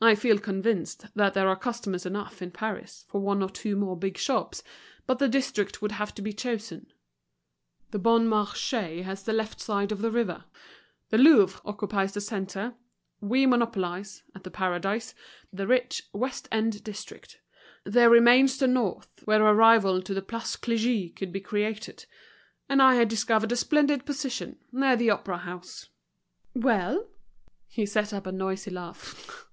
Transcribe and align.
I 0.00 0.14
feel 0.14 0.38
convinced 0.38 1.06
that 1.16 1.34
there 1.34 1.48
are 1.48 1.56
customers 1.56 2.06
enough 2.06 2.40
in 2.40 2.52
Paris 2.52 3.04
for 3.08 3.20
one 3.20 3.42
or 3.42 3.50
two 3.50 3.74
more 3.74 3.96
big 3.96 4.16
shops; 4.16 4.62
but 5.08 5.18
the 5.18 5.26
district 5.26 5.82
would 5.82 5.90
have 5.90 6.14
to 6.14 6.22
be 6.22 6.32
chosen. 6.32 6.92
The 7.90 7.98
Bon 7.98 8.28
Marché 8.28 9.02
has 9.02 9.24
the 9.24 9.32
left 9.32 9.60
side 9.60 9.90
of 9.90 10.00
the 10.00 10.12
river; 10.12 10.44
the 11.10 11.18
Louvre 11.18 11.60
occupies 11.64 12.14
the 12.14 12.20
centre; 12.20 12.76
we 13.20 13.44
monopolize, 13.44 14.22
at 14.36 14.44
The 14.44 14.52
Paradise, 14.52 15.16
the 15.52 15.66
rich 15.66 16.04
west 16.12 16.46
end 16.52 16.84
district. 16.84 17.40
There 17.82 18.08
remains 18.08 18.56
the 18.56 18.68
north, 18.68 19.08
where 19.24 19.44
a 19.44 19.52
rival 19.52 20.00
to 20.02 20.14
the 20.14 20.22
Place 20.22 20.54
Clichy 20.54 21.10
could 21.10 21.32
be 21.32 21.40
created. 21.40 22.06
And 22.68 22.80
I 22.80 22.94
had 22.94 23.08
discovered 23.08 23.50
a 23.50 23.56
splendid 23.56 24.06
position, 24.06 24.60
near 24.70 24.94
the 24.94 25.10
Opera 25.10 25.38
House." 25.38 25.88
"Well?" 26.54 27.08
He 27.66 27.84
set 27.84 28.12
up 28.12 28.28
a 28.28 28.30
noisy 28.30 28.70
laugh. 28.70 29.44